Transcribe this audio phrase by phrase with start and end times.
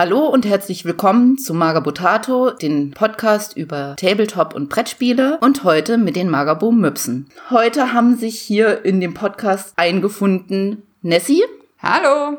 [0.00, 6.16] Hallo und herzlich willkommen zu Magabotato, den Podcast über Tabletop und Brettspiele und heute mit
[6.16, 7.28] den Magabo Möpsen.
[7.50, 11.42] Heute haben sich hier in dem Podcast eingefunden Nessie.
[11.82, 12.38] Hallo.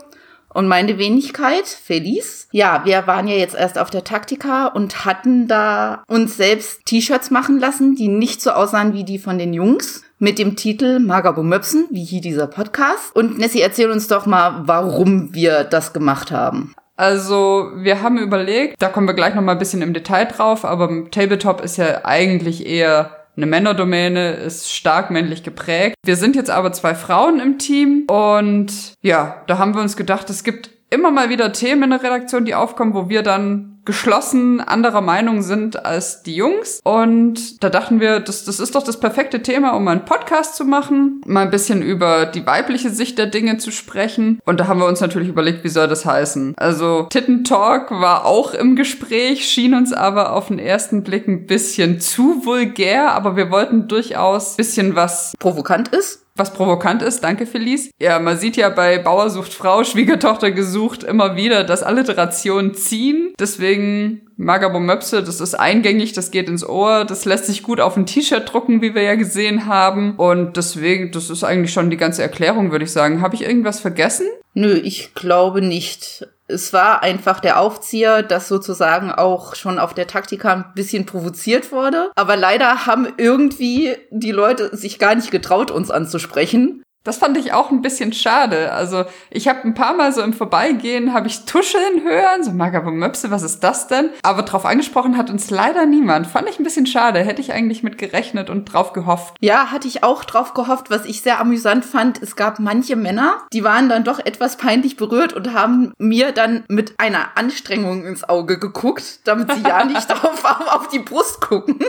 [0.49, 2.47] Und meine Wenigkeit, Felice.
[2.51, 7.29] Ja, wir waren ja jetzt erst auf der Taktika und hatten da uns selbst T-Shirts
[7.29, 10.01] machen lassen, die nicht so aussahen wie die von den Jungs.
[10.17, 13.15] Mit dem Titel Magabo Möpsen, wie hier dieser Podcast.
[13.15, 16.73] Und Nessie, erzähl uns doch mal, warum wir das gemacht haben.
[17.01, 20.63] Also, wir haben überlegt, da kommen wir gleich noch mal ein bisschen im Detail drauf,
[20.63, 25.95] aber Tabletop ist ja eigentlich eher eine Männerdomäne, ist stark männlich geprägt.
[26.05, 30.29] Wir sind jetzt aber zwei Frauen im Team und ja, da haben wir uns gedacht,
[30.29, 34.61] es gibt immer mal wieder Themen in der Redaktion, die aufkommen, wo wir dann geschlossen
[34.61, 36.79] anderer Meinung sind als die Jungs.
[36.83, 40.65] Und da dachten wir, das, das ist doch das perfekte Thema, um einen Podcast zu
[40.65, 44.39] machen, mal ein bisschen über die weibliche Sicht der Dinge zu sprechen.
[44.45, 46.53] Und da haben wir uns natürlich überlegt, wie soll das heißen?
[46.57, 51.45] Also Titten Talk war auch im Gespräch, schien uns aber auf den ersten Blick ein
[51.45, 57.23] bisschen zu vulgär, aber wir wollten durchaus bisschen was provokant ist was provokant ist.
[57.23, 57.91] Danke, Felice.
[57.99, 63.33] Ja, man sieht ja bei Bauer sucht Frau, Schwiegertochter gesucht immer wieder, dass Alliterationen ziehen.
[63.39, 67.95] Deswegen Magabo Möpse, das ist eingängig, das geht ins Ohr, das lässt sich gut auf
[67.95, 70.15] ein T-Shirt drucken, wie wir ja gesehen haben.
[70.15, 73.21] Und deswegen, das ist eigentlich schon die ganze Erklärung, würde ich sagen.
[73.21, 74.25] Habe ich irgendwas vergessen?
[74.53, 80.07] Nö, ich glaube nicht es war einfach der Aufzieher, dass sozusagen auch schon auf der
[80.07, 82.11] Taktika ein bisschen provoziert wurde.
[82.15, 86.83] Aber leider haben irgendwie die Leute sich gar nicht getraut, uns anzusprechen.
[87.03, 88.71] Das fand ich auch ein bisschen schade.
[88.71, 92.91] Also ich habe ein paar Mal so im Vorbeigehen, habe ich tuscheln hören, so Magabo
[92.91, 94.11] Möpse, was ist das denn?
[94.21, 96.27] Aber drauf angesprochen hat uns leider niemand.
[96.27, 97.19] Fand ich ein bisschen schade.
[97.19, 99.35] Hätte ich eigentlich mit gerechnet und drauf gehofft.
[99.39, 100.91] Ja, hatte ich auch drauf gehofft.
[100.91, 104.95] Was ich sehr amüsant fand, es gab manche Männer, die waren dann doch etwas peinlich
[104.95, 110.11] berührt und haben mir dann mit einer Anstrengung ins Auge geguckt, damit sie ja nicht
[110.23, 111.79] auf, auf die Brust gucken.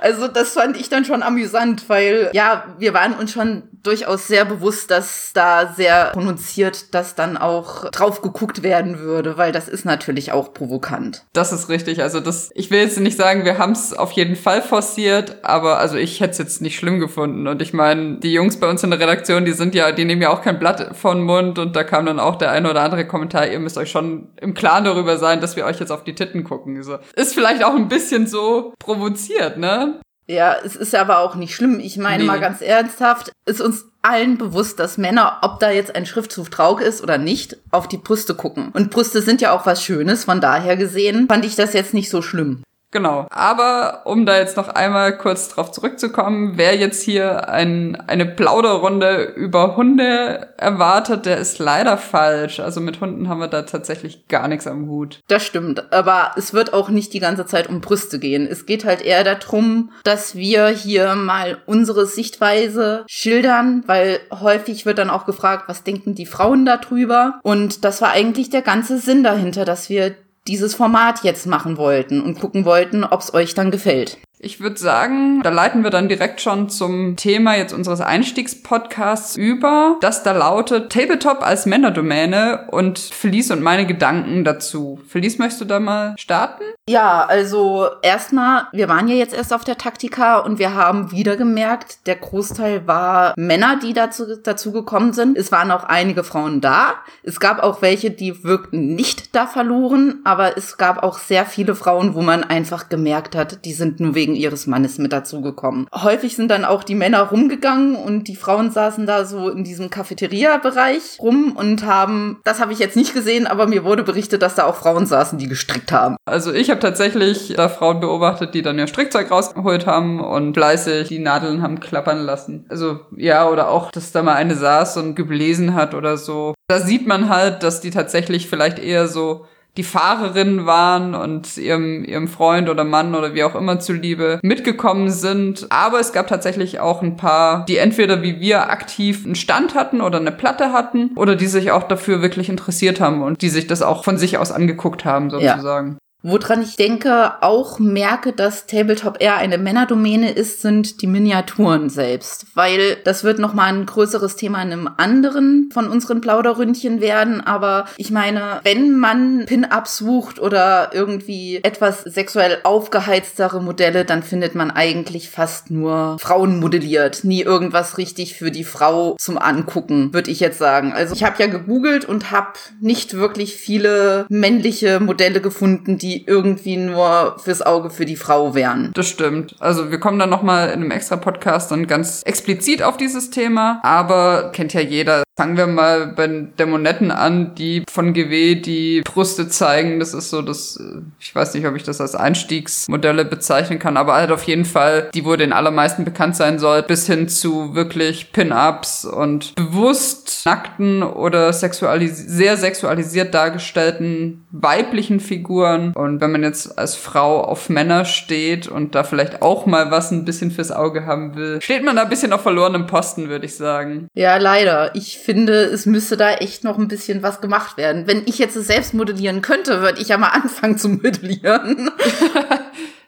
[0.00, 4.44] Also das fand ich dann schon amüsant, weil ja, wir waren uns schon durchaus sehr
[4.44, 9.84] bewusst, dass da sehr pronunziert, dass dann auch drauf geguckt werden würde, weil das ist
[9.84, 11.24] natürlich auch provokant.
[11.32, 12.02] Das ist richtig.
[12.02, 15.78] Also das, ich will jetzt nicht sagen, wir haben es auf jeden Fall forciert, aber
[15.78, 17.46] also ich hätte es jetzt nicht schlimm gefunden.
[17.46, 20.22] Und ich meine, die Jungs bei uns in der Redaktion, die sind ja, die nehmen
[20.22, 23.06] ja auch kein Blatt von Mund und da kam dann auch der eine oder andere
[23.06, 26.14] Kommentar, ihr müsst euch schon im Klaren darüber sein, dass wir euch jetzt auf die
[26.14, 26.76] Titten gucken.
[26.76, 30.00] Also, ist vielleicht auch ein bisschen so provoziert, ne?
[30.30, 31.80] Ja, es ist aber auch nicht schlimm.
[31.80, 32.26] Ich meine nee.
[32.28, 36.80] mal ganz ernsthaft, ist uns allen bewusst, dass Männer, ob da jetzt ein Schriftzug Traug
[36.80, 38.70] ist oder nicht, auf die Brüste gucken.
[38.72, 42.10] Und Brüste sind ja auch was Schönes, von daher gesehen fand ich das jetzt nicht
[42.10, 42.62] so schlimm.
[42.92, 43.26] Genau.
[43.30, 49.22] Aber um da jetzt noch einmal kurz drauf zurückzukommen, wer jetzt hier ein, eine Plauderrunde
[49.36, 52.58] über Hunde erwartet, der ist leider falsch.
[52.58, 55.20] Also mit Hunden haben wir da tatsächlich gar nichts am Hut.
[55.28, 55.92] Das stimmt.
[55.92, 58.46] Aber es wird auch nicht die ganze Zeit um Brüste gehen.
[58.50, 64.98] Es geht halt eher darum, dass wir hier mal unsere Sichtweise schildern, weil häufig wird
[64.98, 67.38] dann auch gefragt, was denken die Frauen darüber?
[67.42, 70.14] Und das war eigentlich der ganze Sinn dahinter, dass wir
[70.50, 74.18] dieses Format jetzt machen wollten und gucken wollten, ob es euch dann gefällt.
[74.42, 79.98] Ich würde sagen, da leiten wir dann direkt schon zum Thema jetzt unseres Einstiegspodcasts über,
[80.00, 84.98] das da lautet Tabletop als Männerdomäne und Felice und meine Gedanken dazu.
[85.06, 86.64] Felice, möchtest du da mal starten?
[86.88, 91.36] Ja, also erstmal, wir waren ja jetzt erst auf der Taktika und wir haben wieder
[91.36, 95.36] gemerkt, der Großteil war Männer, die dazu, dazu gekommen sind.
[95.36, 96.94] Es waren auch einige Frauen da.
[97.22, 101.74] Es gab auch welche, die wirkten nicht da verloren, aber es gab auch sehr viele
[101.74, 105.86] Frauen, wo man einfach gemerkt hat, die sind nur wegen wegen ihres Mannes mit dazugekommen.
[105.92, 109.90] Häufig sind dann auch die Männer rumgegangen und die Frauen saßen da so in diesem
[109.90, 114.54] Cafeteria-Bereich rum und haben, das habe ich jetzt nicht gesehen, aber mir wurde berichtet, dass
[114.54, 116.16] da auch Frauen saßen, die gestrickt haben.
[116.24, 121.08] Also ich habe tatsächlich da Frauen beobachtet, die dann ihr Strickzeug rausgeholt haben und fleißig
[121.08, 122.66] die Nadeln haben klappern lassen.
[122.68, 126.54] Also ja, oder auch, dass da mal eine saß und gelesen hat oder so.
[126.68, 129.46] Da sieht man halt, dass die tatsächlich vielleicht eher so
[129.80, 135.08] die Fahrerinnen waren und ihrem, ihrem Freund oder Mann oder wie auch immer zuliebe mitgekommen
[135.08, 135.68] sind.
[135.70, 140.02] Aber es gab tatsächlich auch ein paar, die entweder wie wir aktiv einen Stand hatten
[140.02, 143.66] oder eine Platte hatten oder die sich auch dafür wirklich interessiert haben und die sich
[143.68, 145.92] das auch von sich aus angeguckt haben sozusagen.
[145.92, 146.09] Ja.
[146.22, 152.44] Woran ich denke, auch merke, dass Tabletop eher eine Männerdomäne ist, sind die Miniaturen selbst.
[152.54, 157.40] Weil das wird nochmal ein größeres Thema in einem anderen von unseren Plauderründchen werden.
[157.40, 164.54] Aber ich meine, wenn man Pin-Ups sucht oder irgendwie etwas sexuell aufgeheiztere Modelle, dann findet
[164.54, 167.24] man eigentlich fast nur Frauen modelliert.
[167.24, 170.92] Nie irgendwas richtig für die Frau zum Angucken, würde ich jetzt sagen.
[170.92, 176.26] Also ich habe ja gegoogelt und habe nicht wirklich viele männliche Modelle gefunden, die die
[176.26, 178.90] irgendwie nur fürs Auge für die Frau wären.
[178.94, 179.54] Das stimmt.
[179.60, 183.80] Also wir kommen dann nochmal in einem extra Podcast dann ganz explizit auf dieses Thema,
[183.82, 185.22] aber kennt ja jeder.
[185.36, 189.98] Fangen wir mal bei Dämonetten an, die von GW die Brüste zeigen.
[189.98, 190.78] Das ist so das,
[191.18, 195.08] ich weiß nicht, ob ich das als Einstiegsmodelle bezeichnen kann, aber halt auf jeden Fall,
[195.14, 201.02] die wohl den allermeisten bekannt sein soll, bis hin zu wirklich Pin-Ups und bewusst nackten
[201.02, 205.92] oder sexualis sehr sexualisiert dargestellten weiblichen Figuren.
[206.00, 210.10] Und wenn man jetzt als Frau auf Männer steht und da vielleicht auch mal was
[210.10, 213.44] ein bisschen fürs Auge haben will, steht man da ein bisschen auf verlorenem Posten, würde
[213.44, 214.08] ich sagen.
[214.14, 214.94] Ja, leider.
[214.94, 218.06] Ich finde, es müsste da echt noch ein bisschen was gemacht werden.
[218.06, 221.90] Wenn ich jetzt es selbst modellieren könnte, würde ich ja mal anfangen zu modellieren.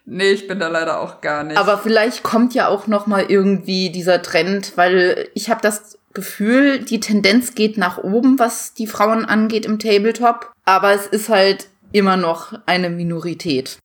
[0.04, 1.56] Nee, ich bin da leider auch gar nicht.
[1.56, 6.80] Aber vielleicht kommt ja auch noch mal irgendwie dieser Trend, weil ich habe das Gefühl,
[6.80, 11.68] die Tendenz geht nach oben, was die Frauen angeht im Tabletop, aber es ist halt
[11.92, 13.78] immer noch eine Minorität.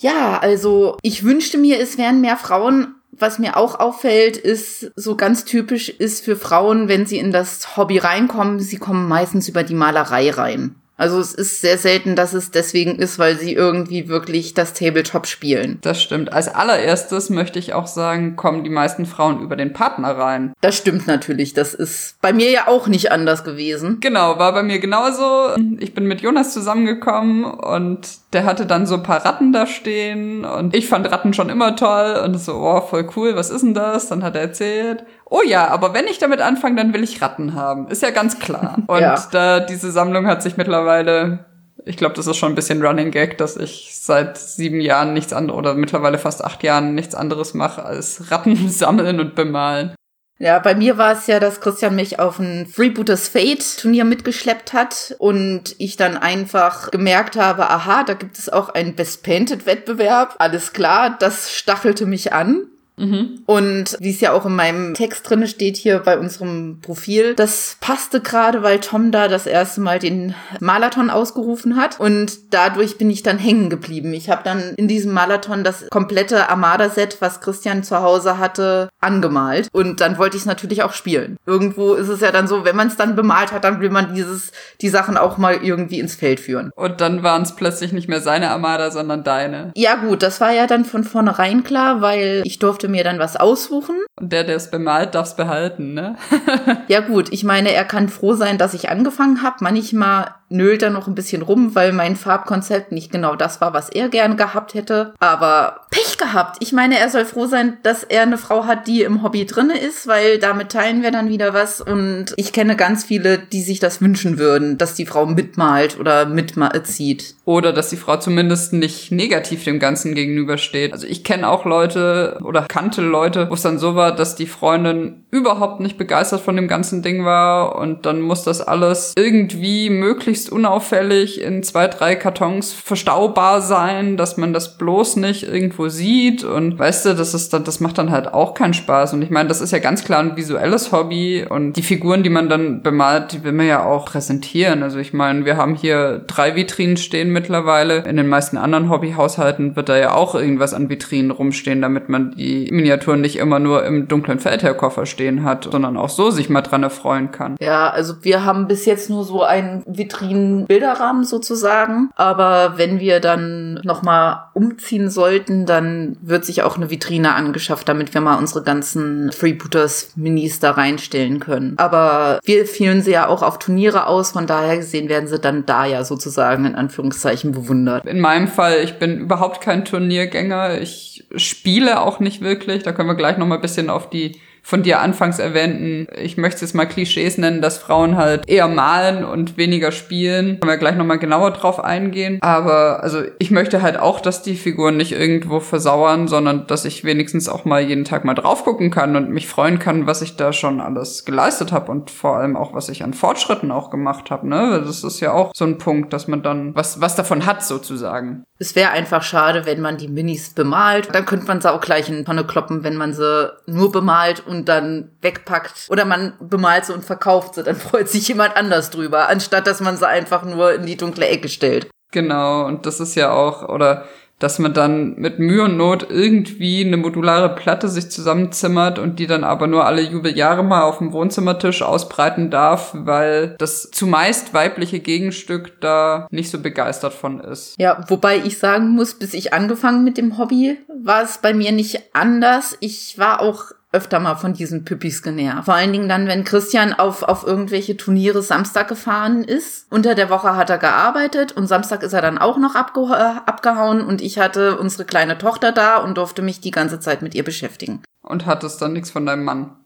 [0.00, 2.96] Ja, also ich wünschte mir, es wären mehr Frauen.
[3.12, 7.76] Was mir auch auffällt, ist so ganz typisch ist für Frauen, wenn sie in das
[7.76, 10.74] Hobby reinkommen, sie kommen meistens über die Malerei rein.
[10.96, 15.26] Also es ist sehr selten, dass es deswegen ist, weil sie irgendwie wirklich das Tabletop
[15.26, 15.78] spielen.
[15.80, 16.32] Das stimmt.
[16.32, 20.52] Als allererstes möchte ich auch sagen, kommen die meisten Frauen über den Partner rein.
[20.60, 21.52] Das stimmt natürlich.
[21.52, 23.98] Das ist bei mir ja auch nicht anders gewesen.
[24.00, 25.56] Genau, war bei mir genauso.
[25.80, 30.44] Ich bin mit Jonas zusammengekommen und der hatte dann so ein paar Ratten da stehen
[30.44, 33.74] und ich fand Ratten schon immer toll und so, oh, voll cool, was ist denn
[33.74, 34.08] das?
[34.08, 37.54] Dann hat er erzählt oh ja, aber wenn ich damit anfange, dann will ich Ratten
[37.54, 37.88] haben.
[37.88, 38.78] Ist ja ganz klar.
[38.86, 39.20] Und ja.
[39.32, 41.46] da diese Sammlung hat sich mittlerweile,
[41.84, 45.32] ich glaube, das ist schon ein bisschen Running Gag, dass ich seit sieben Jahren nichts
[45.32, 49.94] anderes oder mittlerweile fast acht Jahren nichts anderes mache als Ratten sammeln und bemalen.
[50.38, 54.72] Ja, bei mir war es ja, dass Christian mich auf ein Freebooters Fate Turnier mitgeschleppt
[54.72, 59.64] hat und ich dann einfach gemerkt habe, aha, da gibt es auch einen Best Painted
[59.64, 60.34] Wettbewerb.
[60.38, 62.66] Alles klar, das stachelte mich an.
[62.96, 63.42] Mhm.
[63.46, 67.76] Und wie es ja auch in meinem Text drinne steht hier bei unserem Profil, das
[67.80, 73.10] passte gerade, weil Tom da das erste Mal den Marathon ausgerufen hat und dadurch bin
[73.10, 74.12] ich dann hängen geblieben.
[74.12, 79.68] Ich habe dann in diesem Marathon das komplette Armada-Set, was Christian zu Hause hatte, angemalt
[79.72, 81.36] und dann wollte ich es natürlich auch spielen.
[81.46, 84.14] Irgendwo ist es ja dann so, wenn man es dann bemalt hat, dann will man
[84.14, 86.70] dieses die Sachen auch mal irgendwie ins Feld führen.
[86.76, 89.72] Und dann waren es plötzlich nicht mehr seine Armada, sondern deine.
[89.76, 93.18] Ja gut, das war ja dann von vornherein klar, weil ich durfte durfte mir dann
[93.18, 93.96] was aussuchen.
[94.20, 96.16] Und der, der es bemalt, darf es behalten, ne?
[96.88, 99.56] ja gut, ich meine, er kann froh sein, dass ich angefangen habe.
[99.60, 103.88] Manchmal nölt er noch ein bisschen rum, weil mein Farbkonzept nicht genau das war, was
[103.88, 105.14] er gern gehabt hätte.
[105.18, 106.56] Aber Pech gehabt.
[106.60, 109.78] Ich meine, er soll froh sein, dass er eine Frau hat, die im Hobby drinne
[109.78, 111.80] ist, weil damit teilen wir dann wieder was.
[111.80, 116.26] Und ich kenne ganz viele, die sich das wünschen würden, dass die Frau mitmalt oder
[116.26, 117.34] mitzieht.
[117.44, 120.92] Oder dass die Frau zumindest nicht negativ dem Ganzen gegenübersteht.
[120.92, 124.46] Also ich kenne auch Leute oder kannte Leute, wo es dann so war, dass die
[124.46, 129.90] Freundin überhaupt nicht begeistert von dem ganzen Ding war und dann muss das alles irgendwie
[130.34, 136.42] möglichst unauffällig in zwei, drei Kartons verstaubar sein, dass man das bloß nicht irgendwo sieht
[136.42, 139.30] und weißt du, das ist dann, das macht dann halt auch keinen Spaß und ich
[139.30, 142.82] meine, das ist ja ganz klar ein visuelles Hobby und die Figuren, die man dann
[142.82, 144.82] bemalt, die will man ja auch präsentieren.
[144.82, 147.98] Also ich meine, wir haben hier drei Vitrinen stehen mittlerweile.
[147.98, 152.32] In den meisten anderen Hobbyhaushalten wird da ja auch irgendwas an Vitrinen rumstehen, damit man
[152.32, 156.62] die Miniaturen nicht immer nur im dunklen Feldherrkoffer stehen hat, sondern auch so sich mal
[156.62, 157.54] dran erfreuen kann.
[157.60, 159.84] Ja, also wir haben bis jetzt nur so einen
[160.24, 167.34] Vitrinen-Bilderrahmen sozusagen, aber wenn wir dann nochmal umziehen sollten, dann wird sich auch eine Vitrine
[167.34, 171.74] angeschafft, damit wir mal unsere ganzen Freebooters Minis da reinstellen können.
[171.76, 175.66] Aber wir führen sie ja auch auf Turniere aus, von daher gesehen werden sie dann
[175.66, 178.06] da ja sozusagen in Anführungszeichen bewundert.
[178.06, 180.80] In meinem Fall, ich bin überhaupt kein Turniergänger.
[180.80, 182.82] Ich spiele auch nicht wirklich.
[182.82, 186.38] Da können wir gleich noch mal ein bisschen auf die von dir anfangs erwähnten, ich
[186.38, 190.58] möchte es mal Klischees nennen, dass Frauen halt eher malen und weniger spielen.
[190.58, 192.38] Können wir gleich nochmal genauer drauf eingehen.
[192.40, 197.04] Aber also ich möchte halt auch, dass die Figuren nicht irgendwo versauern, sondern dass ich
[197.04, 200.36] wenigstens auch mal jeden Tag mal drauf gucken kann und mich freuen kann, was ich
[200.36, 204.30] da schon alles geleistet habe und vor allem auch, was ich an Fortschritten auch gemacht
[204.30, 204.48] habe.
[204.48, 204.82] Ne?
[204.82, 208.44] Das ist ja auch so ein Punkt, dass man dann was, was davon hat sozusagen.
[208.58, 211.08] Es wäre einfach schade, wenn man die Minis bemalt.
[211.12, 214.68] Dann könnte man sie auch gleich in Tonne kloppen, wenn man sie nur bemalt und
[214.68, 215.86] dann wegpackt.
[215.88, 217.62] Oder man bemalt sie und verkauft sie.
[217.62, 221.26] Dann freut sich jemand anders drüber, anstatt dass man sie einfach nur in die dunkle
[221.26, 221.88] Ecke stellt.
[222.12, 224.04] Genau, und das ist ja auch, oder
[224.38, 229.26] dass man dann mit Mühe und Not irgendwie eine modulare Platte sich zusammenzimmert und die
[229.26, 235.00] dann aber nur alle Jubeljahre mal auf dem Wohnzimmertisch ausbreiten darf, weil das zumeist weibliche
[235.00, 237.74] Gegenstück da nicht so begeistert von ist.
[237.78, 241.72] Ja, wobei ich sagen muss, bis ich angefangen mit dem Hobby, war es bei mir
[241.72, 242.76] nicht anders.
[242.80, 245.64] Ich war auch öfter mal von diesen Püppis genervt.
[245.64, 249.86] Vor allen Dingen dann, wenn Christian auf, auf irgendwelche Turniere Samstag gefahren ist.
[249.90, 253.40] Unter der Woche hat er gearbeitet und Samstag ist er dann auch noch abge äh,
[253.46, 257.34] abgehauen und ich hatte unsere kleine Tochter da und durfte mich die ganze Zeit mit
[257.34, 258.02] ihr beschäftigen.
[258.22, 259.76] Und hattest dann nichts von deinem Mann?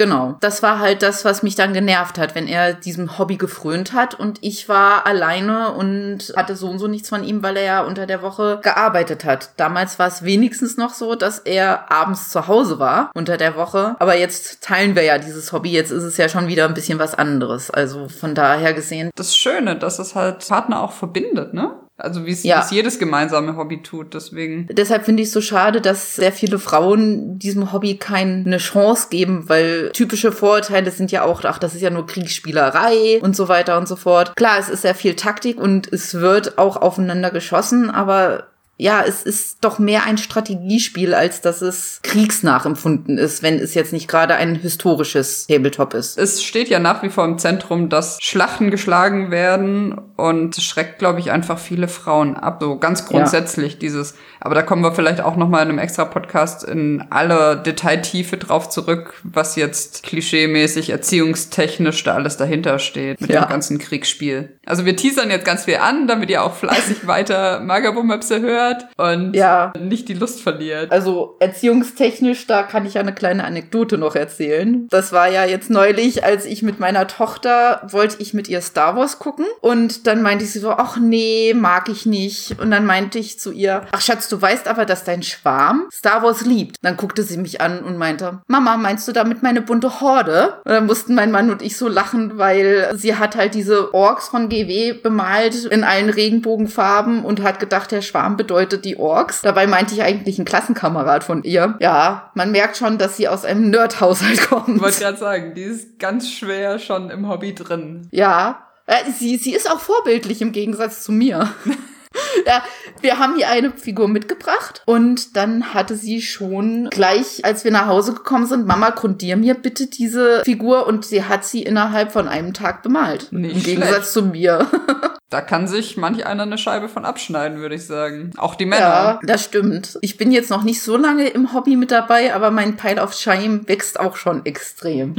[0.00, 0.38] Genau.
[0.40, 4.14] Das war halt das, was mich dann genervt hat, wenn er diesem Hobby gefrönt hat
[4.14, 7.82] und ich war alleine und hatte so und so nichts von ihm, weil er ja
[7.82, 9.50] unter der Woche gearbeitet hat.
[9.58, 13.94] Damals war es wenigstens noch so, dass er abends zu Hause war unter der Woche.
[13.98, 15.70] Aber jetzt teilen wir ja dieses Hobby.
[15.70, 17.70] Jetzt ist es ja schon wieder ein bisschen was anderes.
[17.70, 19.10] Also von daher gesehen.
[19.16, 21.72] Das Schöne, dass es halt Partner auch verbindet, ne?
[22.00, 22.66] Also wie es ja.
[22.70, 24.68] jedes gemeinsame Hobby tut, deswegen.
[24.70, 29.48] Deshalb finde ich es so schade, dass sehr viele Frauen diesem Hobby keine Chance geben,
[29.48, 33.78] weil typische Vorurteile sind ja auch, ach, das ist ja nur Kriegsspielerei und so weiter
[33.78, 34.34] und so fort.
[34.36, 39.22] Klar, es ist sehr viel Taktik und es wird auch aufeinander geschossen, aber ja, es
[39.22, 44.36] ist doch mehr ein Strategiespiel, als dass es kriegsnachempfunden ist, wenn es jetzt nicht gerade
[44.36, 46.18] ein historisches Tabletop ist.
[46.18, 51.20] Es steht ja nach wie vor im Zentrum, dass Schlachten geschlagen werden und schreckt, glaube
[51.20, 52.58] ich, einfach viele Frauen ab.
[52.60, 53.78] So ganz grundsätzlich ja.
[53.80, 58.36] dieses, aber da kommen wir vielleicht auch nochmal in einem extra Podcast in aller Detailtiefe
[58.36, 63.44] drauf zurück, was jetzt klischeemäßig, erziehungstechnisch da alles dahinter steht mit ja.
[63.44, 64.58] dem ganzen Kriegsspiel.
[64.66, 68.86] Also wir teasern jetzt ganz viel an, damit ihr auch fleißig weiter Magabumöpse hört hört
[68.96, 69.72] und ja.
[69.78, 70.90] nicht die Lust verliert.
[70.92, 74.86] Also erziehungstechnisch, da kann ich ja eine kleine Anekdote noch erzählen.
[74.90, 78.96] Das war ja jetzt neulich, als ich mit meiner Tochter wollte ich mit ihr Star
[78.96, 82.60] Wars gucken und dann meinte sie so, ach nee, mag ich nicht.
[82.60, 86.22] Und dann meinte ich zu ihr, ach Schatz, du weißt aber, dass dein Schwarm Star
[86.22, 86.76] Wars liebt.
[86.82, 90.60] Dann guckte sie mich an und meinte, Mama, meinst du damit meine bunte Horde?
[90.64, 94.28] Und dann mussten mein Mann und ich so lachen, weil sie hat halt diese Orks
[94.28, 99.42] von GW bemalt in allen Regenbogenfarben und hat gedacht, der Schwarm bedeutet bedeutet die Orks.
[99.42, 101.76] Dabei meinte ich eigentlich einen Klassenkamerad von ihr.
[101.80, 104.76] Ja, man merkt schon, dass sie aus einem Nerd-Haushalt kommt.
[104.76, 108.08] Ich wollte gerade sagen, die ist ganz schwer schon im Hobby drin.
[108.10, 111.48] Ja, äh, sie, sie ist auch vorbildlich im Gegensatz zu mir.
[112.46, 112.62] ja,
[113.00, 117.86] wir haben hier eine Figur mitgebracht und dann hatte sie schon gleich, als wir nach
[117.86, 122.26] Hause gekommen sind, Mama, grundier mir bitte diese Figur und sie hat sie innerhalb von
[122.26, 123.32] einem Tag bemalt.
[123.32, 124.12] Nicht Im Gegensatz schlecht.
[124.12, 124.68] zu mir.
[125.30, 128.32] Da kann sich manch einer eine Scheibe von abschneiden, würde ich sagen.
[128.36, 128.80] Auch die Männer.
[128.80, 129.96] Ja, das stimmt.
[130.00, 133.14] Ich bin jetzt noch nicht so lange im Hobby mit dabei, aber mein Pile of
[133.14, 135.14] Shame wächst auch schon extrem.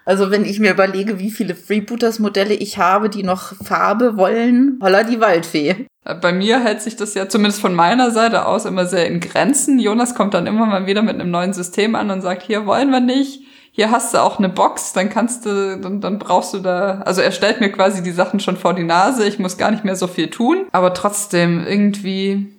[0.04, 5.02] also wenn ich mir überlege, wie viele Freebooters-Modelle ich habe, die noch Farbe wollen, holla
[5.02, 5.88] die Waldfee.
[6.20, 9.80] Bei mir hält sich das ja zumindest von meiner Seite aus immer sehr in Grenzen.
[9.80, 12.90] Jonas kommt dann immer mal wieder mit einem neuen System an und sagt, hier wollen
[12.90, 13.42] wir nicht
[13.76, 17.20] hier hast du auch eine Box, dann kannst du, dann, dann brauchst du da, also
[17.20, 19.96] er stellt mir quasi die Sachen schon vor die Nase, ich muss gar nicht mehr
[19.96, 22.54] so viel tun, aber trotzdem irgendwie,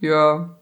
[0.00, 0.56] ja.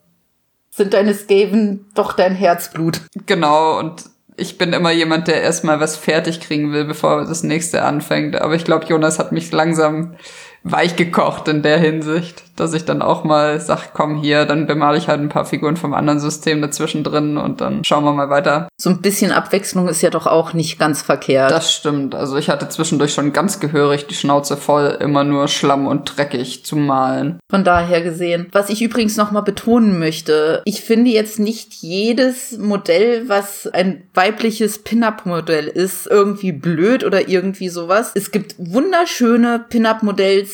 [0.71, 3.03] Sind deine Skaven doch dein Herzblut?
[3.27, 4.03] Genau, und
[4.37, 8.41] ich bin immer jemand, der erstmal was fertig kriegen will, bevor das nächste anfängt.
[8.41, 10.17] Aber ich glaube, Jonas hat mich langsam
[10.63, 14.99] weich gekocht in der Hinsicht, dass ich dann auch mal sag, komm hier, dann bemale
[14.99, 18.29] ich halt ein paar Figuren vom anderen System dazwischen drin und dann schauen wir mal
[18.29, 18.69] weiter.
[18.79, 21.51] So ein bisschen Abwechslung ist ja doch auch nicht ganz verkehrt.
[21.51, 22.15] Das stimmt.
[22.15, 26.65] Also ich hatte zwischendurch schon ganz gehörig die Schnauze voll, immer nur Schlamm und dreckig
[26.65, 27.41] zu malen.
[27.51, 28.49] Von daher gesehen.
[28.53, 34.83] Was ich übrigens nochmal betonen möchte, ich finde jetzt nicht jedes Modell, was ein weibliches
[34.83, 38.13] Pin-Up-Modell ist, irgendwie blöd oder irgendwie sowas.
[38.15, 40.50] Es gibt wunderschöne Pin-Up-Modells,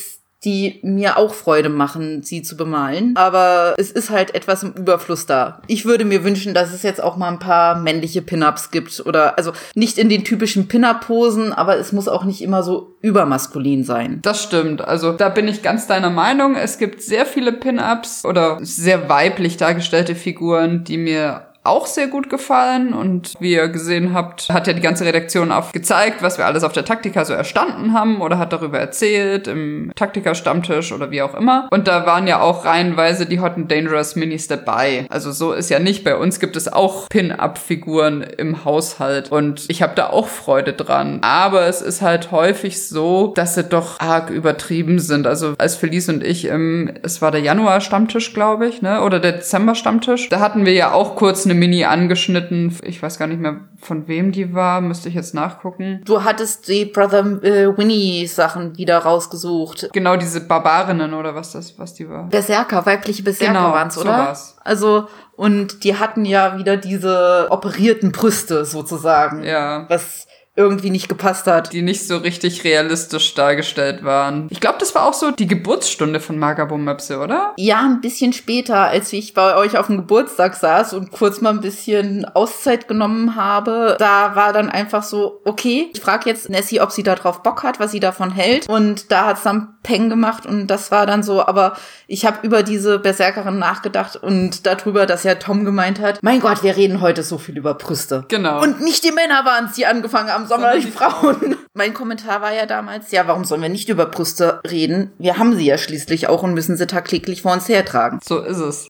[0.47, 3.11] die mir auch Freude machen, sie zu bemalen.
[3.17, 5.61] Aber es ist halt etwas im Überfluss da.
[5.67, 9.05] Ich würde mir wünschen, dass es jetzt auch mal ein paar männliche Pin-Ups gibt.
[9.05, 13.83] Oder also nicht in den typischen Pin-Up-Posen, aber es muss auch nicht immer so übermaskulin
[13.83, 14.19] sein.
[14.21, 14.81] Das stimmt.
[14.81, 16.55] Also da bin ich ganz deiner Meinung.
[16.55, 22.29] Es gibt sehr viele Pin-Ups oder sehr weiblich dargestellte Figuren, die mir auch sehr gut
[22.29, 22.93] gefallen.
[22.93, 26.63] Und wie ihr gesehen habt, hat ja die ganze Redaktion auf gezeigt, was wir alles
[26.63, 31.35] auf der Taktika so erstanden haben oder hat darüber erzählt im Taktika-Stammtisch oder wie auch
[31.35, 31.67] immer.
[31.71, 35.05] Und da waren ja auch reihenweise die Hot and Dangerous Minis dabei.
[35.09, 36.03] Also so ist ja nicht.
[36.03, 39.31] Bei uns gibt es auch Pin-Up-Figuren im Haushalt.
[39.31, 41.19] Und ich habe da auch Freude dran.
[41.21, 45.27] Aber es ist halt häufig so, dass sie doch arg übertrieben sind.
[45.27, 49.01] Also als Felice und ich im, es war der Januar-Stammtisch, glaube ich, ne?
[49.01, 50.29] Oder der Dezember-Stammtisch.
[50.29, 52.77] Da hatten wir ja auch kurz eine Mini angeschnitten.
[52.83, 54.81] Ich weiß gar nicht mehr, von wem die war.
[54.81, 56.01] Müsste ich jetzt nachgucken.
[56.05, 59.89] Du hattest die Brother äh, Winnie-Sachen wieder rausgesucht.
[59.93, 62.23] Genau, diese Barbarinnen oder was das, was die war.
[62.29, 64.11] Berserker, weibliche Berserker Genau, waren's, so oder?
[64.11, 64.57] war's.
[64.63, 69.43] Also, und die hatten ja wieder diese operierten Brüste sozusagen.
[69.43, 69.85] Ja.
[69.89, 70.26] Was
[70.57, 71.71] irgendwie nicht gepasst hat.
[71.71, 74.47] die nicht so richtig realistisch dargestellt waren.
[74.49, 77.53] Ich glaube, das war auch so die Geburtsstunde von Magabo Möpse, oder?
[77.57, 81.51] Ja, ein bisschen später, als ich bei euch auf dem Geburtstag saß und kurz mal
[81.51, 86.81] ein bisschen Auszeit genommen habe, da war dann einfach so, okay, ich frage jetzt Nessie,
[86.81, 88.67] ob sie da drauf Bock hat, was sie davon hält.
[88.67, 92.63] Und da hat's dann Peng gemacht und das war dann so, aber ich habe über
[92.63, 97.23] diese Berserkerin nachgedacht und darüber, dass ja Tom gemeint hat, mein Gott, wir reden heute
[97.23, 98.25] so viel über Brüste.
[98.27, 98.61] Genau.
[98.61, 100.46] Und nicht die Männer waren's, die angefangen haben,
[100.79, 101.55] die Frauen.
[101.73, 105.11] Mein Kommentar war ja damals, ja, warum sollen wir nicht über Brüste reden?
[105.17, 108.19] Wir haben sie ja schließlich auch und müssen sie tagtäglich vor uns hertragen.
[108.23, 108.87] so ist es.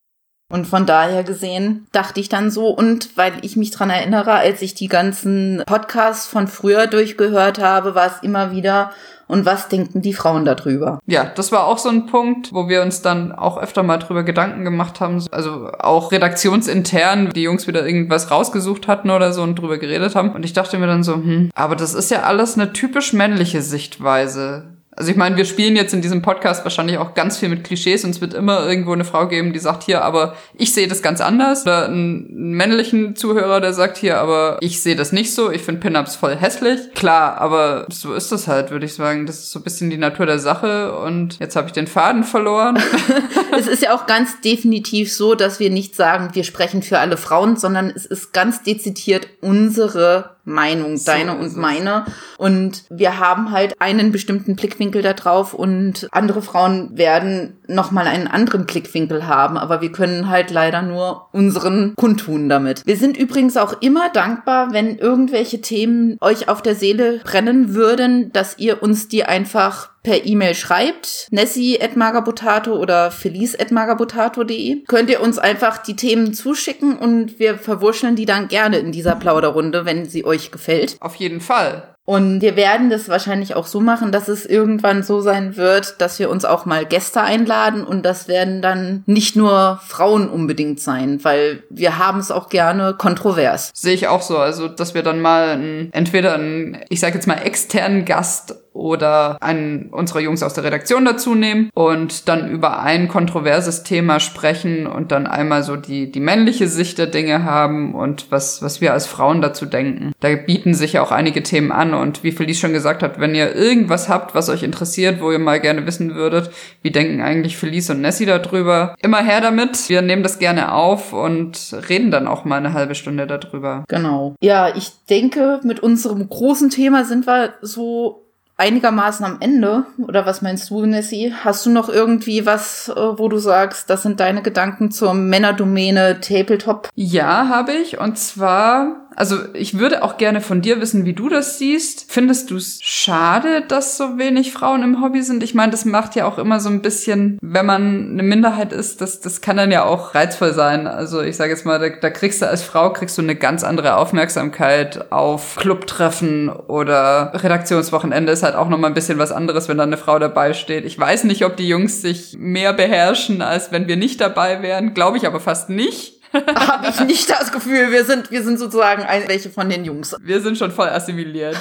[0.50, 4.62] Und von daher gesehen dachte ich dann so, und weil ich mich dran erinnere, als
[4.62, 8.92] ich die ganzen Podcasts von früher durchgehört habe, war es immer wieder,
[9.28, 11.00] und was denken die Frauen darüber?
[11.06, 14.24] Ja, das war auch so ein Punkt, wo wir uns dann auch öfter mal drüber
[14.24, 15.24] Gedanken gemacht haben.
[15.32, 20.32] Also auch redaktionsintern, die Jungs wieder irgendwas rausgesucht hatten oder so und drüber geredet haben.
[20.32, 23.62] Und ich dachte mir dann so, hm, aber das ist ja alles eine typisch männliche
[23.62, 24.77] Sichtweise.
[24.98, 28.04] Also ich meine, wir spielen jetzt in diesem Podcast wahrscheinlich auch ganz viel mit Klischees
[28.04, 31.04] und es wird immer irgendwo eine Frau geben, die sagt hier, aber ich sehe das
[31.04, 31.62] ganz anders.
[31.62, 35.52] Oder einen männlichen Zuhörer, der sagt hier, aber ich sehe das nicht so.
[35.52, 36.96] Ich finde Pin-Ups voll hässlich.
[36.96, 39.28] Klar, aber so ist das halt, würde ich sagen.
[39.28, 42.24] Das ist so ein bisschen die Natur der Sache und jetzt habe ich den Faden
[42.24, 42.80] verloren.
[43.56, 47.18] es ist ja auch ganz definitiv so, dass wir nicht sagen, wir sprechen für alle
[47.18, 52.06] Frauen, sondern es ist ganz dezidiert unsere Meinung, So deine und meine.
[52.38, 58.28] Und wir haben halt einen bestimmten Blickwinkel da drauf und andere Frauen werden nochmal einen
[58.28, 62.86] anderen Blickwinkel haben, aber wir können halt leider nur unseren kundtun damit.
[62.86, 68.32] Wir sind übrigens auch immer dankbar, wenn irgendwelche Themen euch auf der Seele brennen würden,
[68.32, 74.86] dass ihr uns die einfach per E-Mail schreibt, nessie at magabotato oder felice at magabotato.de,
[74.88, 79.16] könnt ihr uns einfach die Themen zuschicken und wir verwurscheln die dann gerne in dieser
[79.16, 80.96] Plauderrunde, wenn sie euch gefällt.
[81.02, 81.98] Auf jeden Fall.
[82.10, 86.20] Und wir werden das wahrscheinlich auch so machen, dass es irgendwann so sein wird, dass
[86.20, 91.20] wir uns auch mal Gäste einladen und das werden dann nicht nur Frauen unbedingt sein,
[91.24, 93.72] weil wir haben es auch gerne kontrovers.
[93.74, 94.38] Sehe ich auch so.
[94.38, 99.38] Also, dass wir dann mal einen, entweder einen, ich sage jetzt mal, externen Gast oder
[99.42, 104.88] einen unserer Jungs aus der Redaktion dazu nehmen und dann über ein kontroverses Thema sprechen
[104.88, 108.94] und dann einmal so die, die männliche Sicht der Dinge haben und was, was wir
[108.94, 110.14] als Frauen dazu denken.
[110.20, 113.36] Da bieten sich ja auch einige Themen an und wie Felice schon gesagt hat, wenn
[113.36, 116.52] ihr irgendwas habt, was euch interessiert, wo ihr mal gerne wissen würdet,
[116.84, 119.90] wie denken eigentlich Felice und Nessie darüber, immer her damit.
[119.90, 123.84] Wir nehmen das gerne auf und reden dann auch mal eine halbe Stunde darüber.
[123.88, 124.36] Genau.
[124.42, 128.27] Ja, ich denke, mit unserem großen Thema sind wir so
[128.58, 129.86] einigermaßen am Ende.
[130.00, 131.34] Oder was meinst du, Nessie?
[131.44, 136.20] Hast du noch irgendwie was, äh, wo du sagst, das sind deine Gedanken zur Männerdomäne
[136.20, 136.90] Tabletop?
[136.96, 138.00] Ja, habe ich.
[138.00, 142.06] Und zwar, also ich würde auch gerne von dir wissen, wie du das siehst.
[142.08, 145.42] Findest du es schade, dass so wenig Frauen im Hobby sind?
[145.42, 149.02] Ich meine, das macht ja auch immer so ein bisschen, wenn man eine Minderheit ist,
[149.02, 150.86] das, das kann dann ja auch reizvoll sein.
[150.86, 153.64] Also ich sage jetzt mal, da, da kriegst du als Frau, kriegst du eine ganz
[153.64, 159.80] andere Aufmerksamkeit auf Clubtreffen oder Redaktionswochenende ist halt auch nochmal ein bisschen was anderes, wenn
[159.80, 160.86] da eine Frau dabei steht.
[160.86, 164.94] Ich weiß nicht, ob die Jungs sich mehr beherrschen, als wenn wir nicht dabei wären.
[164.94, 166.17] Glaube ich aber fast nicht.
[166.56, 170.16] Habe ich nicht das Gefühl, wir sind, wir sind sozusagen ein, welche von den Jungs.
[170.22, 171.58] Wir sind schon voll assimiliert.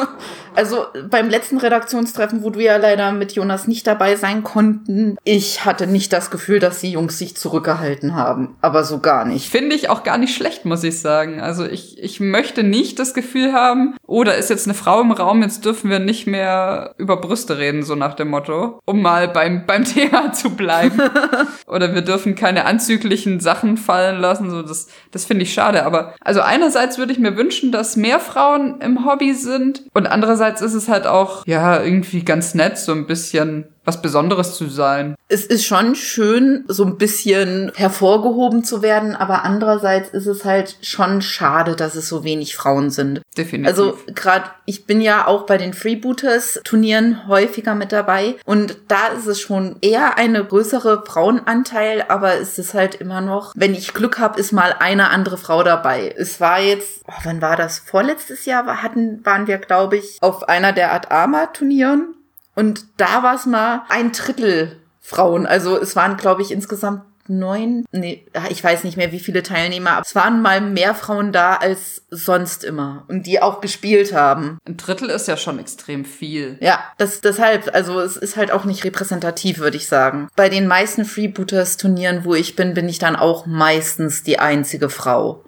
[0.56, 5.64] Also beim letzten Redaktionstreffen, wo du ja leider mit Jonas nicht dabei sein konnten, ich
[5.64, 8.56] hatte nicht das Gefühl, dass die Jungs sich zurückgehalten haben.
[8.62, 9.50] Aber so gar nicht.
[9.50, 11.40] Finde ich auch gar nicht schlecht, muss ich sagen.
[11.40, 15.12] Also ich, ich möchte nicht das Gefühl haben, oh, da ist jetzt eine Frau im
[15.12, 18.80] Raum, jetzt dürfen wir nicht mehr über Brüste reden, so nach dem Motto.
[18.86, 21.00] Um mal beim, beim Thema zu bleiben.
[21.66, 24.50] Oder wir dürfen keine anzüglichen Sachen fallen lassen.
[24.50, 25.84] So, das, das finde ich schade.
[25.84, 29.84] Aber also einerseits würde ich mir wünschen, dass mehr Frauen im Hobby sind.
[29.92, 34.54] Und andererseits ist es halt auch, ja, irgendwie ganz nett, so ein bisschen was Besonderes
[34.56, 35.14] zu sein.
[35.28, 40.76] Es ist schon schön, so ein bisschen hervorgehoben zu werden, aber andererseits ist es halt
[40.82, 43.22] schon schade, dass es so wenig Frauen sind.
[43.38, 43.70] Definitiv.
[43.70, 49.26] Also gerade, ich bin ja auch bei den Freebooters-Turnieren häufiger mit dabei und da ist
[49.26, 54.18] es schon eher eine größere Frauenanteil, aber es ist halt immer noch, wenn ich Glück
[54.18, 56.12] habe, ist mal eine andere Frau dabei.
[56.16, 57.78] Es war jetzt, oh, wann war das?
[57.78, 62.15] Vorletztes Jahr hatten, waren wir, glaube ich, auf einer der Art Arma-Turnieren
[62.56, 65.46] und da war es mal ein Drittel Frauen.
[65.46, 69.92] Also es waren, glaube ich, insgesamt neun, nee, ich weiß nicht mehr, wie viele Teilnehmer,
[69.92, 74.58] aber es waren mal mehr Frauen da als sonst immer und die auch gespielt haben.
[74.66, 76.56] Ein Drittel ist ja schon extrem viel.
[76.60, 80.28] Ja, das deshalb, also es ist halt auch nicht repräsentativ, würde ich sagen.
[80.36, 84.88] Bei den meisten Freebooters Turnieren, wo ich bin, bin ich dann auch meistens die einzige
[84.88, 85.44] Frau.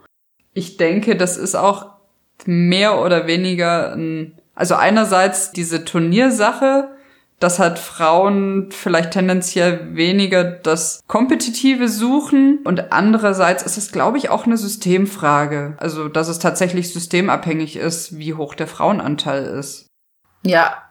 [0.55, 1.87] Ich denke, das ist auch
[2.45, 6.91] mehr oder weniger ein, also einerseits diese Turniersache,
[7.41, 14.29] dass halt Frauen vielleicht tendenziell weniger das Kompetitive suchen und andererseits ist es, glaube ich,
[14.29, 15.77] auch eine Systemfrage.
[15.79, 19.87] Also, dass es tatsächlich systemabhängig ist, wie hoch der Frauenanteil ist.
[20.43, 20.83] Ja,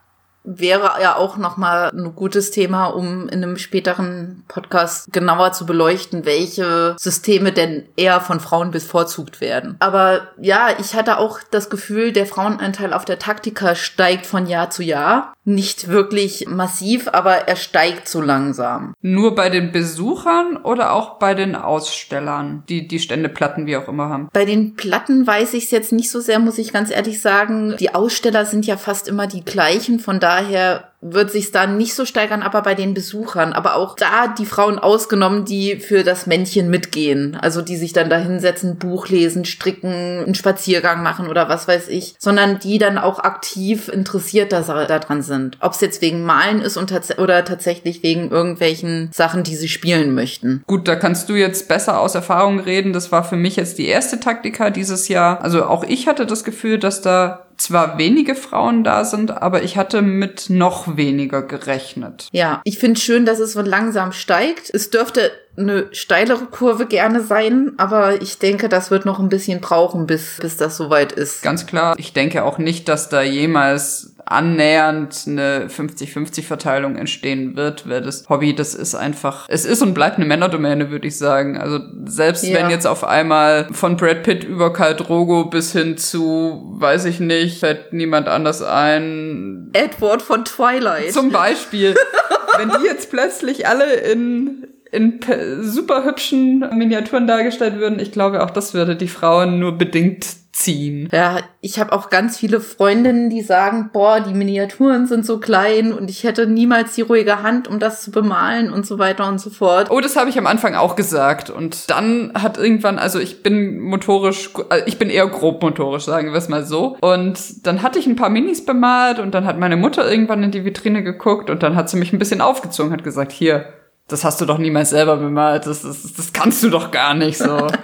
[0.47, 6.25] wäre ja auch nochmal ein gutes Thema, um in einem späteren Podcast genauer zu beleuchten,
[6.25, 9.75] welche Systeme denn eher von Frauen bevorzugt werden.
[9.79, 14.69] Aber ja, ich hatte auch das Gefühl, der Frauenanteil auf der Taktika steigt von Jahr
[14.69, 15.33] zu Jahr.
[15.43, 18.93] Nicht wirklich massiv, aber er steigt so langsam.
[19.01, 24.09] Nur bei den Besuchern oder auch bei den Ausstellern, die die Ständeplatten wie auch immer
[24.09, 24.29] haben?
[24.33, 27.75] Bei den Platten weiß ich es jetzt nicht so sehr, muss ich ganz ehrlich sagen.
[27.79, 31.93] Die Aussteller sind ja fast immer die gleichen, von daher daher wird sich da nicht
[31.93, 33.53] so steigern, aber bei den Besuchern.
[33.53, 37.35] Aber auch da die Frauen ausgenommen, die für das Männchen mitgehen.
[37.35, 41.87] Also die sich dann da hinsetzen, Buch lesen, stricken, einen Spaziergang machen oder was weiß
[41.89, 42.15] ich.
[42.17, 45.57] Sondern die dann auch aktiv interessiert daran sind.
[45.61, 49.69] Ob es jetzt wegen Malen ist und tats oder tatsächlich wegen irgendwelchen Sachen, die sie
[49.69, 50.63] spielen möchten.
[50.65, 52.91] Gut, da kannst du jetzt besser aus Erfahrung reden.
[52.91, 55.41] Das war für mich jetzt die erste Taktika dieses Jahr.
[55.43, 59.77] Also auch ich hatte das Gefühl, dass da zwar wenige Frauen da sind, aber ich
[59.77, 62.29] hatte mit noch weniger gerechnet.
[62.31, 64.69] Ja, ich finde schön, dass es so langsam steigt.
[64.73, 69.59] Es dürfte eine steilere Kurve gerne sein, aber ich denke, das wird noch ein bisschen
[69.59, 71.41] brauchen, bis, bis das soweit ist.
[71.41, 71.95] Ganz klar.
[71.97, 78.55] Ich denke auch nicht, dass da jemals annähernd eine 50-50-Verteilung entstehen wird, weil das Hobby,
[78.55, 81.57] das ist einfach, es ist und bleibt eine Männerdomäne, würde ich sagen.
[81.57, 82.57] Also selbst ja.
[82.57, 87.19] wenn jetzt auf einmal von Brad Pitt über Karl Drogo bis hin zu, weiß ich
[87.19, 89.69] nicht, fällt niemand anders ein.
[89.73, 91.11] Edward von Twilight.
[91.11, 91.95] Zum Beispiel.
[92.57, 95.19] wenn die jetzt plötzlich alle in in
[95.61, 101.07] super hübschen Miniaturen dargestellt würden, ich glaube auch das würde die Frauen nur bedingt ziehen.
[101.11, 105.93] Ja, ich habe auch ganz viele Freundinnen, die sagen, boah, die Miniaturen sind so klein
[105.93, 109.39] und ich hätte niemals die ruhige Hand, um das zu bemalen und so weiter und
[109.39, 109.91] so fort.
[109.91, 113.79] Oh, das habe ich am Anfang auch gesagt und dann hat irgendwann, also ich bin
[113.79, 116.97] motorisch, äh, ich bin eher grob motorisch, sagen wir es mal so.
[117.01, 120.51] Und dann hatte ich ein paar Minis bemalt und dann hat meine Mutter irgendwann in
[120.51, 123.65] die Vitrine geguckt und dann hat sie mich ein bisschen aufgezogen, hat gesagt, hier,
[124.07, 127.37] das hast du doch niemals selber bemalt, das, das, das kannst du doch gar nicht
[127.37, 127.67] so.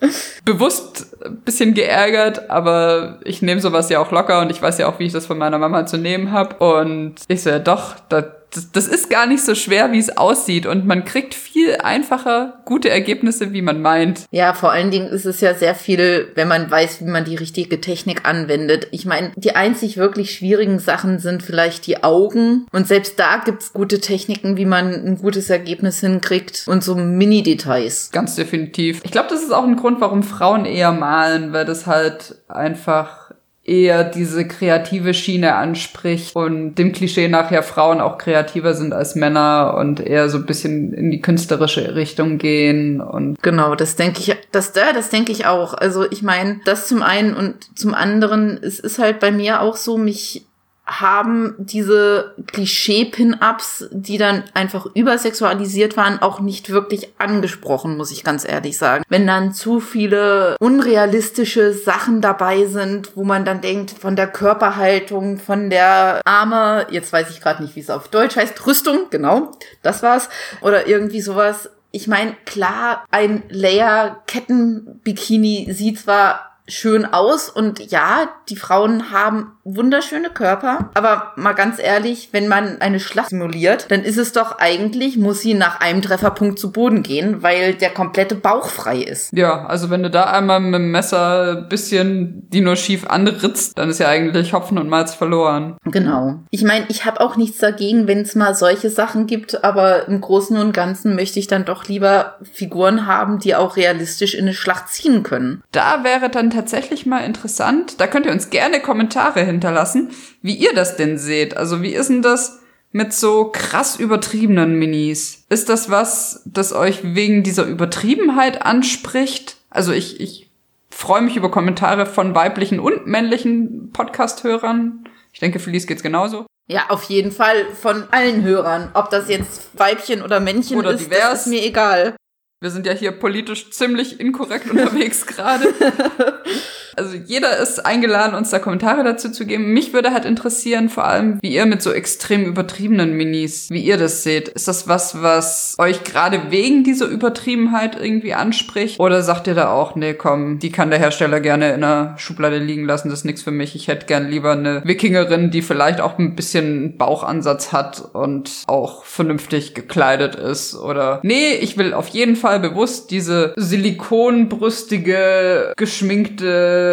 [0.44, 4.98] Bewusst bisschen geärgert, aber ich nehme sowas ja auch locker und ich weiß ja auch,
[4.98, 6.56] wie ich das von meiner Mama zu nehmen habe.
[6.56, 8.24] Und ich so, ja doch, das,
[8.54, 10.66] das, das ist gar nicht so schwer, wie es aussieht.
[10.66, 14.26] Und man kriegt viel einfacher gute Ergebnisse, wie man meint.
[14.30, 17.36] Ja, vor allen Dingen ist es ja sehr viel, wenn man weiß, wie man die
[17.36, 18.88] richtige Technik anwendet.
[18.90, 22.66] Ich meine, die einzig wirklich schwierigen Sachen sind vielleicht die Augen.
[22.72, 26.64] Und selbst da gibt's gute Techniken, wie man ein gutes Ergebnis hinkriegt.
[26.66, 28.10] Und so Mini-Details.
[28.12, 29.00] Ganz definitiv.
[29.04, 33.23] Ich glaube, das ist auch ein Grund, warum Frauen eher malen, weil das halt einfach
[33.64, 39.74] eher diese kreative Schiene anspricht und dem Klischee nachher Frauen auch kreativer sind als Männer
[39.78, 44.36] und eher so ein bisschen in die künstlerische Richtung gehen und genau das denke ich
[44.52, 45.72] das da das denke ich auch.
[45.72, 49.76] Also ich meine das zum einen und zum anderen es ist halt bei mir auch
[49.76, 50.44] so mich
[50.86, 58.46] haben diese Klischee-Pin-Ups, die dann einfach übersexualisiert waren, auch nicht wirklich angesprochen, muss ich ganz
[58.46, 59.02] ehrlich sagen.
[59.08, 65.38] Wenn dann zu viele unrealistische Sachen dabei sind, wo man dann denkt, von der Körperhaltung,
[65.38, 69.52] von der Arme, jetzt weiß ich gerade nicht, wie es auf Deutsch heißt, Rüstung, genau,
[69.82, 70.28] das war's,
[70.60, 71.70] oder irgendwie sowas.
[71.92, 80.30] Ich meine, klar, ein Layer-Ketten-Bikini sieht zwar schön aus und ja, die Frauen haben wunderschöne
[80.30, 80.90] Körper.
[80.94, 85.40] Aber mal ganz ehrlich, wenn man eine Schlacht simuliert, dann ist es doch eigentlich, muss
[85.40, 89.32] sie nach einem Trefferpunkt zu Boden gehen, weil der komplette Bauch frei ist.
[89.32, 93.76] Ja, also wenn du da einmal mit dem Messer ein bisschen die nur schief anritzt,
[93.76, 95.76] dann ist ja eigentlich Hopfen und Malz verloren.
[95.84, 96.40] Genau.
[96.50, 100.20] Ich meine, ich habe auch nichts dagegen, wenn es mal solche Sachen gibt, aber im
[100.20, 104.54] Großen und Ganzen möchte ich dann doch lieber Figuren haben, die auch realistisch in eine
[104.54, 105.62] Schlacht ziehen können.
[105.72, 110.10] Da wäre dann tatsächlich mal interessant, da könnt ihr uns gerne Kommentare hinterlassen,
[110.42, 111.56] wie ihr das denn seht.
[111.56, 112.60] Also wie ist denn das
[112.92, 115.44] mit so krass übertriebenen Minis?
[115.50, 119.56] Ist das was, das euch wegen dieser Übertriebenheit anspricht?
[119.68, 120.50] Also ich, ich
[120.90, 125.08] freue mich über Kommentare von weiblichen und männlichen Podcast-Hörern.
[125.32, 126.46] Ich denke, für Lies geht's genauso.
[126.66, 128.90] Ja, auf jeden Fall von allen Hörern.
[128.94, 131.40] Ob das jetzt Weibchen oder Männchen Oder ist, divers.
[131.40, 132.16] ist mir egal.
[132.64, 135.66] Wir sind ja hier politisch ziemlich inkorrekt unterwegs gerade.
[136.96, 139.72] Also jeder ist eingeladen, uns da Kommentare dazu zu geben.
[139.72, 143.96] Mich würde halt interessieren, vor allem, wie ihr mit so extrem übertriebenen Minis, wie ihr
[143.96, 144.48] das seht.
[144.48, 149.00] Ist das was, was euch gerade wegen dieser Übertriebenheit irgendwie anspricht?
[149.00, 152.58] Oder sagt ihr da auch, nee, komm, die kann der Hersteller gerne in einer Schublade
[152.58, 153.74] liegen lassen, das ist nichts für mich.
[153.74, 159.04] Ich hätte gern lieber eine Wikingerin, die vielleicht auch ein bisschen Bauchansatz hat und auch
[159.04, 160.76] vernünftig gekleidet ist.
[160.76, 166.83] Oder nee, ich will auf jeden Fall bewusst diese silikonbrüstige, geschminkte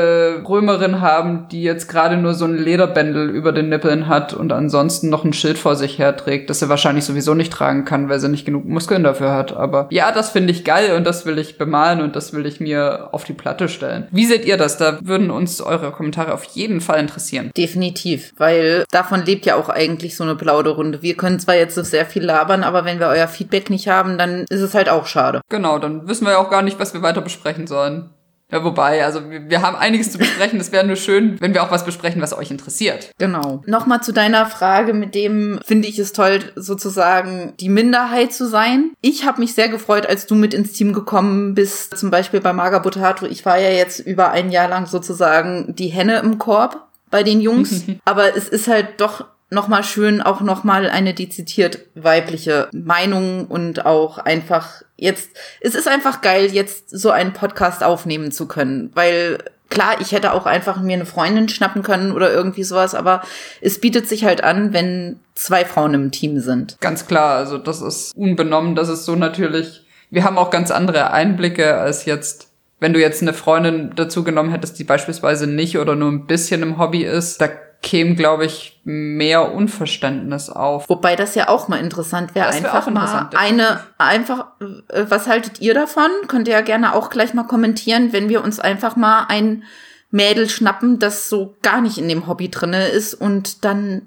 [0.48, 5.10] Römerin haben, die jetzt gerade nur so ein Lederbändel über den Nippeln hat und ansonsten
[5.10, 8.30] noch ein Schild vor sich herträgt, das sie wahrscheinlich sowieso nicht tragen kann, weil sie
[8.30, 9.56] nicht genug Muskeln dafür hat.
[9.56, 12.60] Aber ja, das finde ich geil und das will ich bemalen und das will ich
[12.60, 14.08] mir auf die Platte stellen.
[14.12, 14.78] Wie seht ihr das?
[14.78, 17.52] Da würden uns eure Kommentare auf jeden Fall interessieren.
[17.56, 21.02] Definitiv, weil davon lebt ja auch eigentlich so eine Plauderrunde.
[21.02, 24.18] Wir können zwar jetzt so sehr viel labern, aber wenn wir euer Feedback nicht haben,
[24.18, 25.42] dann ist es halt auch schade.
[25.50, 28.10] Genau, dann wissen wir ja auch gar nicht, was wir weiter besprechen sollen.
[28.52, 30.60] Ja, wobei, also wir, wir haben einiges zu besprechen.
[30.60, 33.12] Es wäre nur schön, wenn wir auch was besprechen, was euch interessiert.
[33.18, 33.64] Genau.
[33.66, 38.92] Nochmal zu deiner Frage mit dem, finde ich es toll, sozusagen die Minderheit zu sein.
[39.02, 42.54] Ich habe mich sehr gefreut, als du mit ins Team gekommen bist, zum Beispiel bei
[42.54, 43.26] Marga Butato.
[43.26, 47.42] Ich war ja jetzt über ein Jahr lang sozusagen die Henne im Korb bei den
[47.42, 47.84] Jungs.
[48.06, 54.18] Aber es ist halt doch nochmal schön, auch nochmal eine dezidiert weibliche Meinung und auch
[54.18, 59.38] einfach jetzt, es ist einfach geil, jetzt so einen Podcast aufnehmen zu können, weil
[59.70, 63.22] klar, ich hätte auch einfach mir eine Freundin schnappen können oder irgendwie sowas, aber
[63.62, 66.78] es bietet sich halt an, wenn zwei Frauen im Team sind.
[66.80, 71.12] Ganz klar, also das ist unbenommen, das ist so natürlich, wir haben auch ganz andere
[71.12, 72.48] Einblicke als jetzt
[72.82, 76.64] wenn du jetzt eine Freundin dazu genommen hättest, die beispielsweise nicht oder nur ein bisschen
[76.64, 77.48] im Hobby ist, da
[77.82, 80.88] käme, glaube ich, mehr Unverständnis auf.
[80.90, 85.28] Wobei das ja auch mal interessant wäre, wär einfach auch mal eine, einfach, äh, was
[85.28, 86.10] haltet ihr davon?
[86.28, 89.64] Könnt ihr ja gerne auch gleich mal kommentieren, wenn wir uns einfach mal ein
[90.12, 94.04] Mädel schnappen, das so gar nicht in dem Hobby drinne ist und dann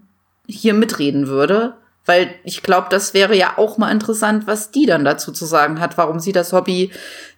[0.46, 1.74] hier mitreden würde.
[2.06, 5.80] Weil ich glaube, das wäre ja auch mal interessant, was die dann dazu zu sagen
[5.80, 6.90] hat, warum sie das Hobby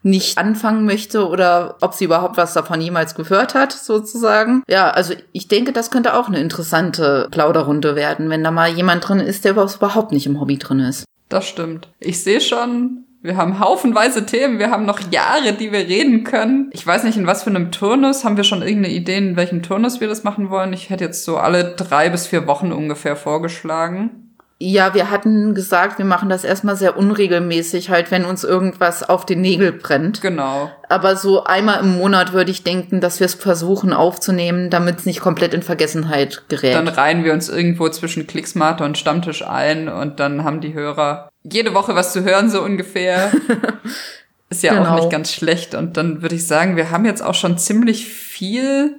[0.02, 4.62] nicht anfangen möchte oder ob sie überhaupt was davon jemals gehört hat, sozusagen.
[4.68, 9.08] Ja, also ich denke, das könnte auch eine interessante Plauderrunde werden, wenn da mal jemand
[9.08, 11.04] drin ist, der überhaupt nicht im Hobby drin ist.
[11.28, 11.88] Das stimmt.
[11.98, 16.70] Ich sehe schon, wir haben haufenweise Themen, wir haben noch Jahre, die wir reden können.
[16.72, 18.24] Ich weiß nicht, in was für einem Turnus.
[18.24, 20.72] Haben wir schon irgendeine Idee, in welchem Turnus wir das machen wollen?
[20.72, 24.25] Ich hätte jetzt so alle drei bis vier Wochen ungefähr vorgeschlagen.
[24.58, 29.26] Ja, wir hatten gesagt, wir machen das erstmal sehr unregelmäßig, halt, wenn uns irgendwas auf
[29.26, 30.22] den Nägel brennt.
[30.22, 30.70] Genau.
[30.88, 35.04] Aber so einmal im Monat würde ich denken, dass wir es versuchen aufzunehmen, damit es
[35.04, 36.74] nicht komplett in Vergessenheit gerät.
[36.74, 41.28] Dann reihen wir uns irgendwo zwischen Klicksmate und Stammtisch ein und dann haben die Hörer
[41.42, 43.30] jede Woche was zu hören, so ungefähr.
[44.48, 44.96] Ist ja auch Genau.
[44.96, 45.74] nicht ganz schlecht.
[45.74, 48.94] Und dann würde ich sagen, wir haben jetzt auch schon ziemlich viel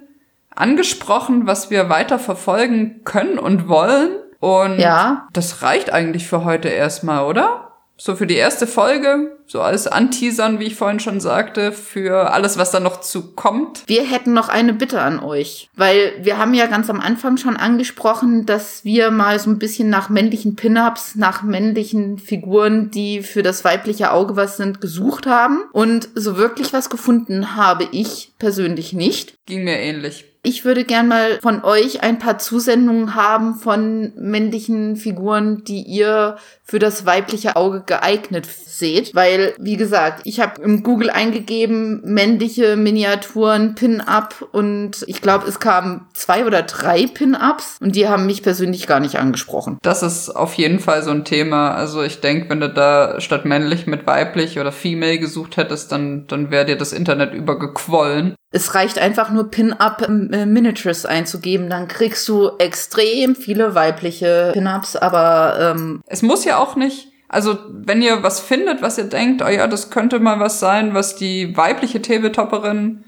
[0.54, 4.10] angesprochen, was wir weiter verfolgen können und wollen.
[4.40, 5.28] Und Ja.
[5.32, 7.64] das reicht eigentlich für heute erstmal, oder?
[8.00, 12.56] So für die erste Folge, so als Anteasern, wie ich vorhin schon sagte, für alles,
[12.56, 13.82] was da noch zu kommt.
[13.88, 17.56] Wir hätten noch eine Bitte an euch, weil wir haben ja ganz am Anfang schon
[17.56, 23.42] angesprochen, dass wir mal so ein bisschen nach männlichen Pin-ups, nach männlichen Figuren, die für
[23.42, 25.62] das weibliche Auge was sind, gesucht haben.
[25.72, 29.34] Und so wirklich was gefunden habe ich persönlich nicht.
[29.46, 30.24] Ging mir ähnlich.
[30.48, 36.38] Ich würde gern mal von euch ein paar Zusendungen haben von männlichen Figuren, die ihr
[36.68, 39.14] für das weibliche Auge geeignet seht.
[39.14, 45.60] Weil, wie gesagt, ich habe im Google eingegeben, männliche Miniaturen, Pin-Up und ich glaube, es
[45.60, 49.78] kamen zwei oder drei Pin-Ups und die haben mich persönlich gar nicht angesprochen.
[49.82, 51.74] Das ist auf jeden Fall so ein Thema.
[51.74, 56.26] Also ich denke, wenn du da statt männlich mit weiblich oder female gesucht hättest, dann,
[56.26, 58.34] dann wäre dir das Internet übergequollen.
[58.50, 64.96] Es reicht einfach nur Pin-Up äh, Miniatures einzugeben, dann kriegst du extrem viele weibliche Pin-Ups,
[64.96, 69.42] aber ähm, es muss ja auch nicht, also wenn ihr was findet, was ihr denkt,
[69.42, 73.04] oh ja, das könnte mal was sein, was die weibliche Tabletopperin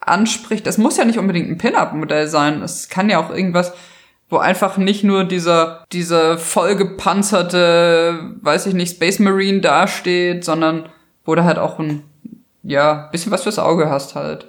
[0.00, 3.72] anspricht, es muss ja nicht unbedingt ein Pin-Up-Modell sein, es kann ja auch irgendwas,
[4.30, 10.88] wo einfach nicht nur dieser, diese vollgepanzerte, weiß ich nicht, Space Marine dasteht, sondern
[11.24, 12.04] wo du halt auch ein,
[12.62, 14.48] ja, bisschen was fürs Auge hast halt.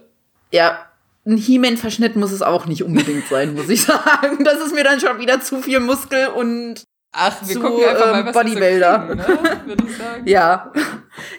[0.51, 0.77] Ja,
[1.25, 4.43] ein He-Man-Verschnitt muss es auch nicht unbedingt sein, muss ich sagen.
[4.43, 8.11] Das ist mir dann schon wieder zu viel Muskel und Ach, wir zu, gucken einfach
[8.11, 9.07] mal, was Bodybuilder.
[9.09, 9.77] So kriegen, ne?
[10.25, 10.71] ich ja.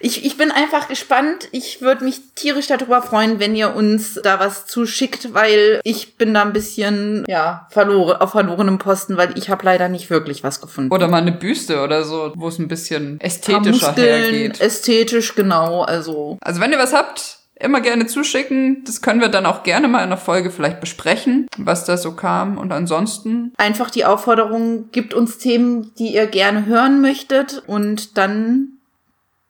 [0.01, 1.49] Ich, ich bin einfach gespannt.
[1.53, 6.35] Ich würde mich tierisch darüber freuen, wenn ihr uns da was zuschickt, weil ich bin
[6.35, 10.61] da ein bisschen, ja, verloren, auf verlorenem Posten, weil ich habe leider nicht wirklich was
[10.61, 10.93] gefunden.
[10.93, 14.61] Oder mal eine Büste oder so, wo es ein bisschen ästhetischer Muskeln, hergeht.
[14.61, 16.37] Ästhetisch, genau, also.
[16.41, 18.83] Also wenn ihr was habt, immer gerne zuschicken.
[18.85, 22.13] Das können wir dann auch gerne mal in einer Folge vielleicht besprechen, was da so
[22.13, 22.59] kam.
[22.59, 23.53] Und ansonsten.
[23.57, 27.63] Einfach die Aufforderung, gibt uns Themen, die ihr gerne hören möchtet.
[27.67, 28.79] Und dann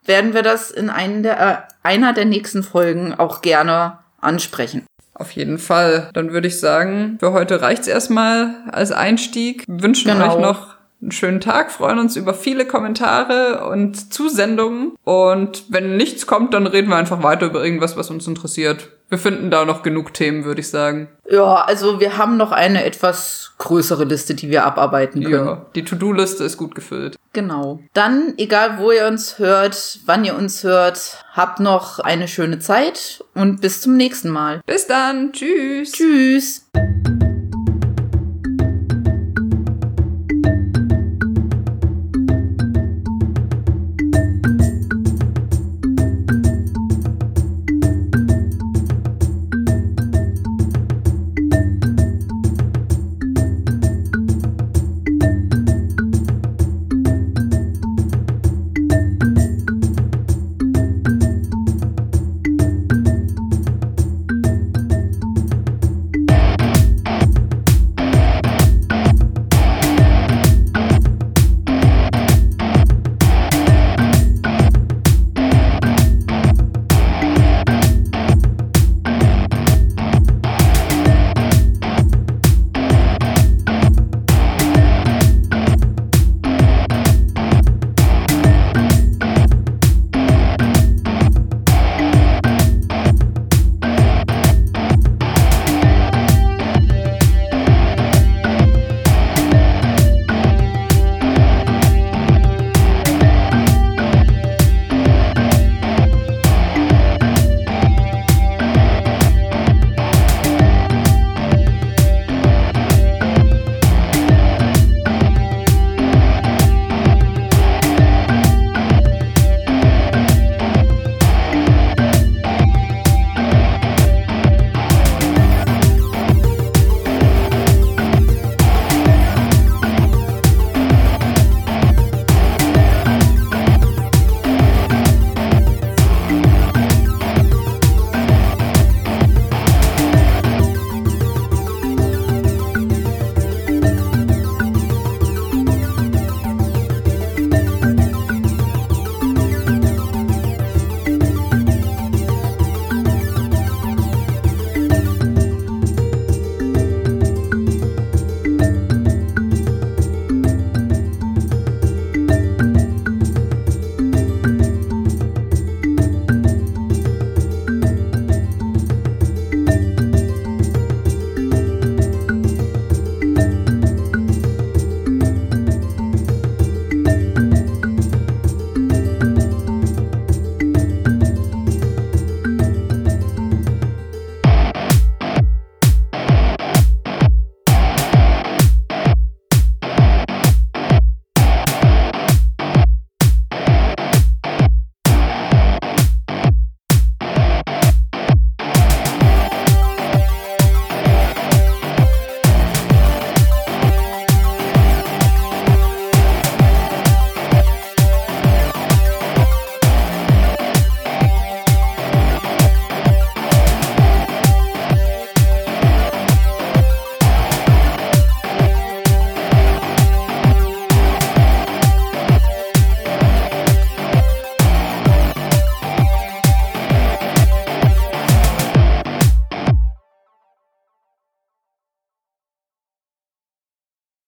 [0.04, 0.90] werden wir das in
[1.22, 4.84] der, äh, einer der nächsten Folgen auch gerne ansprechen.
[5.14, 6.10] Auf jeden Fall.
[6.14, 9.64] Dann würde ich sagen, für heute reicht's erstmal als Einstieg.
[9.68, 10.34] wünschen genau.
[10.34, 14.92] euch noch einen schönen Tag, freuen uns über viele Kommentare und Zusendungen.
[15.04, 18.90] Und wenn nichts kommt, dann reden wir einfach weiter über irgendwas, was uns interessiert.
[19.08, 21.08] Wir finden da noch genug Themen, würde ich sagen.
[21.28, 25.46] Ja, also wir haben noch eine etwas größere Liste, die wir abarbeiten können.
[25.46, 27.16] Ja, die To-Do-Liste ist gut gefüllt.
[27.32, 27.80] Genau.
[27.92, 33.24] Dann, egal wo ihr uns hört, wann ihr uns hört, habt noch eine schöne Zeit
[33.34, 34.60] und bis zum nächsten Mal.
[34.66, 35.32] Bis dann.
[35.32, 35.92] Tschüss.
[35.92, 36.70] Tschüss.